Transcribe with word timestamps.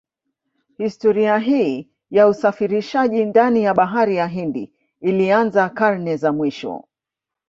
Historia 0.77 1.37
hii 1.37 1.89
ya 2.11 2.27
usafirishaji 2.27 3.25
ndani 3.25 3.63
ya 3.63 3.73
bahari 3.73 4.15
ya 4.15 4.27
Hindi 4.27 4.73
ilianza 5.01 5.69
karne 5.69 6.17
za 6.17 6.31
mwanzo 6.33 6.87